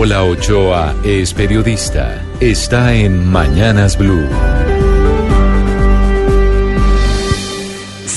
[0.00, 2.24] Paola Ochoa es periodista.
[2.40, 4.26] Está en Mañanas Blue.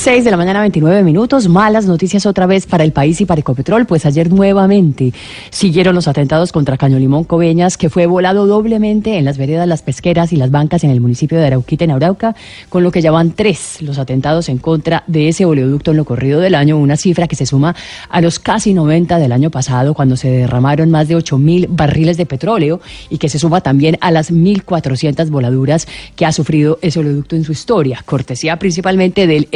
[0.04, 1.48] 6 de la mañana, 29 minutos.
[1.48, 5.14] Malas noticias otra vez para el país y para Ecopetrol, pues ayer nuevamente
[5.50, 9.82] siguieron los atentados contra Caño Limón Coveñas, que fue volado doblemente en las veredas Las
[9.82, 12.36] Pesqueras y las bancas en el municipio de Arauquita, en Arauca,
[12.68, 16.04] con lo que ya van tres los atentados en contra de ese oleoducto en lo
[16.04, 17.74] corrido del año, una cifra que se suma
[18.10, 22.18] a los casi 90 del año pasado, cuando se derramaron más de 8 mil barriles
[22.18, 27.00] de petróleo y que se suma también a las 1.400 voladuras que ha sufrido ese
[27.00, 29.48] oleoducto en su historia, cortesía principalmente del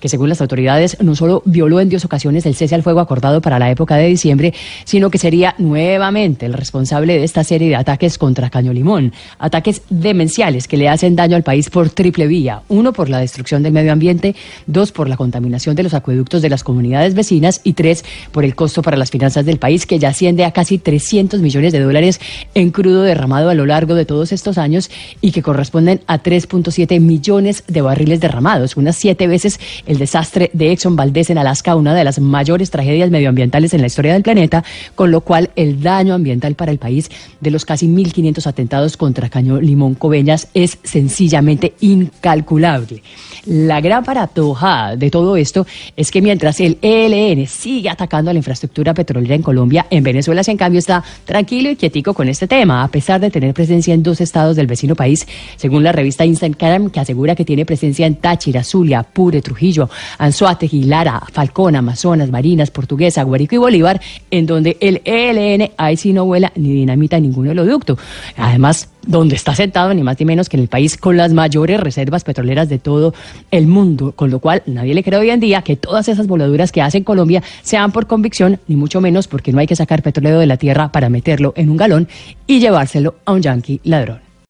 [0.00, 3.40] Que según las autoridades no solo violó en dos ocasiones el cese al fuego acordado
[3.40, 7.76] para la época de diciembre, sino que sería nuevamente el responsable de esta serie de
[7.76, 9.12] ataques contra Caño Limón.
[9.38, 12.62] Ataques demenciales que le hacen daño al país por triple vía.
[12.68, 14.34] Uno, por la destrucción del medio ambiente.
[14.66, 17.60] Dos, por la contaminación de los acueductos de las comunidades vecinas.
[17.62, 20.78] Y tres, por el costo para las finanzas del país, que ya asciende a casi
[20.78, 22.20] 300 millones de dólares
[22.54, 24.90] en crudo derramado a lo largo de todos estos años
[25.20, 28.96] y que corresponden a 3.7 millones de barriles derramados, unas
[29.26, 33.80] veces el desastre de Exxon Valdez en Alaska, una de las mayores tragedias medioambientales en
[33.80, 37.10] la historia del planeta, con lo cual el daño ambiental para el país
[37.40, 43.02] de los casi 1.500 atentados contra Caño Limón Coveñas es sencillamente incalculable.
[43.46, 48.38] La gran paratoja de todo esto es que mientras el ELN sigue atacando a la
[48.38, 52.82] infraestructura petrolera en Colombia, en Venezuela, en cambio, está tranquilo y quietico con este tema,
[52.82, 56.90] a pesar de tener presencia en dos estados del vecino país, según la revista Instagram,
[56.90, 59.88] que asegura que tiene presencia en Táchira, Zulia, Pure, Trujillo,
[60.18, 63.98] Anzuategui, Lara, Falcón, Amazonas, Marinas, Portuguesa, Guarico y Bolívar,
[64.30, 67.96] en donde el ELN ahí sí no vuela ni dinamita ningún oleoducto.
[68.36, 71.80] Además, donde está sentado ni más ni menos que en el país con las mayores
[71.80, 73.14] reservas petroleras de todo
[73.50, 76.70] el mundo, con lo cual nadie le cree hoy en día que todas esas voladuras
[76.70, 80.38] que hace Colombia sean por convicción, ni mucho menos porque no hay que sacar petróleo
[80.38, 82.06] de la tierra para meterlo en un galón
[82.46, 84.25] y llevárselo a un yanqui ladrón.